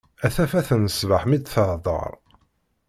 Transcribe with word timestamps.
A 0.25 0.27
tafat 0.35 0.69
n 0.81 0.85
ṣbeḥ 0.99 1.23
mi 1.25 1.37
d-teḍher. 1.37 2.13